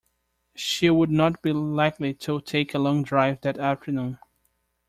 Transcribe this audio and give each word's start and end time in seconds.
She 0.55 0.89
would 0.89 1.11
not 1.11 1.43
be 1.43 1.53
likely 1.53 2.15
to 2.15 2.41
take 2.41 2.73
a 2.73 2.79
long 2.79 3.03
drive 3.03 3.41
that 3.41 3.59
afternoon. 3.59 4.17